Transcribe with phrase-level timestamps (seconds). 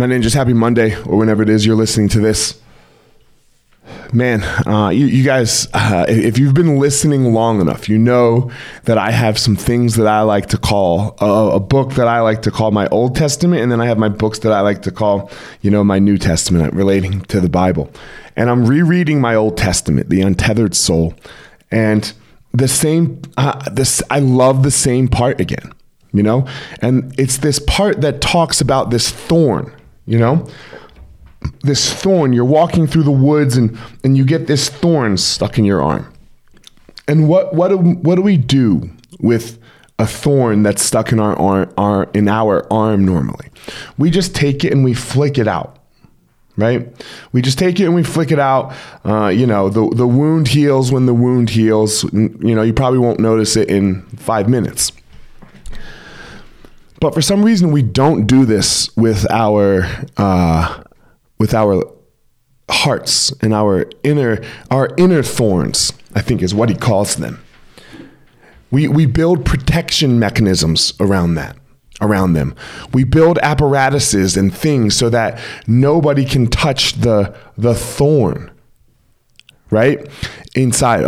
[0.00, 2.60] My name is Happy Monday, or whenever it is you're listening to this.
[4.12, 8.48] Man, uh, you, you, guys, uh, if you've been listening long enough, you know
[8.84, 12.20] that I have some things that I like to call uh, a book that I
[12.20, 14.82] like to call my Old Testament, and then I have my books that I like
[14.82, 15.32] to call,
[15.62, 17.90] you know, my New Testament relating to the Bible.
[18.36, 21.12] And I'm rereading my Old Testament, The Untethered Soul,
[21.72, 22.12] and
[22.52, 23.20] the same.
[23.36, 25.72] Uh, this I love the same part again,
[26.12, 26.46] you know,
[26.80, 29.74] and it's this part that talks about this thorn
[30.08, 30.48] you know?
[31.60, 35.64] This thorn, you're walking through the woods and, and you get this thorn stuck in
[35.64, 36.12] your arm.
[37.06, 39.58] And what, what, do, what do we do with
[39.98, 43.50] a thorn that's stuck in our, arm, our, in our arm normally?
[43.98, 45.78] We just take it and we flick it out
[46.58, 46.88] right?
[47.30, 48.74] We just take it and we flick it out.
[49.04, 52.02] Uh, you know, the the wound heals when the wound heals.
[52.12, 54.90] You know, you probably won't notice it in five minutes.
[57.00, 60.82] But for some reason, we don't do this with our uh,
[61.38, 61.84] with our
[62.70, 65.92] hearts and our inner our inner thorns.
[66.14, 67.42] I think is what he calls them.
[68.70, 71.56] We we build protection mechanisms around that
[72.00, 72.54] around them.
[72.92, 78.50] We build apparatuses and things so that nobody can touch the the thorn.
[79.70, 80.08] Right
[80.54, 81.02] inside,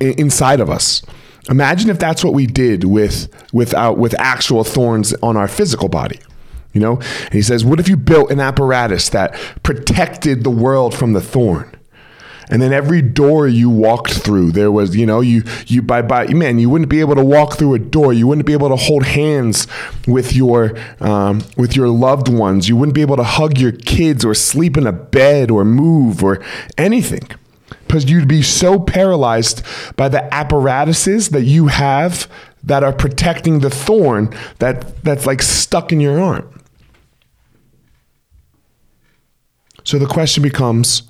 [0.00, 1.02] inside of us.
[1.48, 6.20] Imagine if that's what we did with without with actual thorns on our physical body.
[6.72, 6.96] You know?
[6.96, 11.20] And he says, what if you built an apparatus that protected the world from the
[11.20, 11.76] thorn?
[12.50, 16.26] And then every door you walked through, there was, you know, you you by by
[16.26, 18.12] man, you wouldn't be able to walk through a door.
[18.12, 19.68] You wouldn't be able to hold hands
[20.08, 22.68] with your um, with your loved ones.
[22.68, 26.24] You wouldn't be able to hug your kids or sleep in a bed or move
[26.24, 26.42] or
[26.76, 27.22] anything
[27.94, 29.62] you'd be so paralyzed
[29.96, 32.28] by the apparatuses that you have
[32.64, 36.62] that are protecting the thorn that that's like stuck in your arm.
[39.84, 41.02] So the question becomes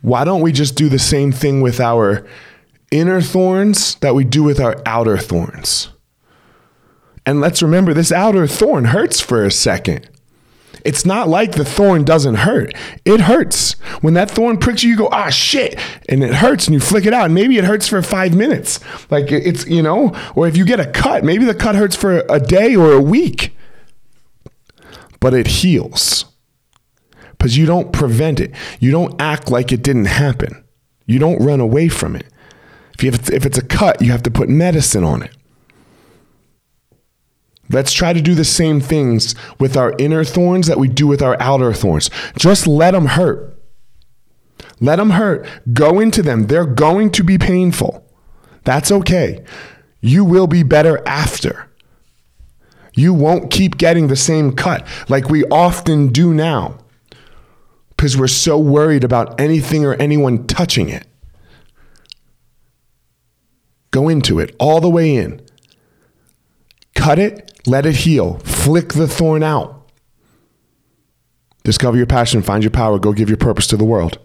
[0.00, 2.26] why don't we just do the same thing with our
[2.90, 5.88] inner thorns that we do with our outer thorns?
[7.26, 10.08] And let's remember this outer thorn hurts for a second.
[10.84, 12.74] It's not like the thorn doesn't hurt.
[13.06, 13.72] It hurts.
[14.02, 15.78] When that thorn pricks you, you go, ah, shit.
[16.10, 17.24] And it hurts and you flick it out.
[17.24, 18.80] And maybe it hurts for five minutes.
[19.10, 22.24] Like it's, you know, or if you get a cut, maybe the cut hurts for
[22.28, 23.56] a day or a week.
[25.20, 26.26] But it heals
[27.30, 28.52] because you don't prevent it.
[28.78, 30.64] You don't act like it didn't happen.
[31.06, 32.26] You don't run away from it.
[32.94, 35.34] If, you have, if it's a cut, you have to put medicine on it.
[37.74, 41.20] Let's try to do the same things with our inner thorns that we do with
[41.20, 42.08] our outer thorns.
[42.38, 43.60] Just let them hurt.
[44.80, 45.44] Let them hurt.
[45.72, 46.46] Go into them.
[46.46, 48.08] They're going to be painful.
[48.62, 49.44] That's okay.
[50.00, 51.68] You will be better after.
[52.94, 56.78] You won't keep getting the same cut like we often do now
[57.96, 61.08] because we're so worried about anything or anyone touching it.
[63.90, 65.44] Go into it all the way in.
[66.94, 69.88] Cut it, let it heal, flick the thorn out.
[71.62, 74.18] Discover your passion, find your power, go give your purpose to the world.